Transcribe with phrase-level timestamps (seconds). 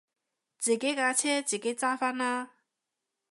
[0.57, 2.53] 自己架車自己揸返啦